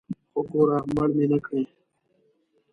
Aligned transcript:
خو 0.31 0.39
ګوره 0.49 0.77
مړ 0.95 1.09
مې 1.17 1.25
نکړې. 1.33 1.61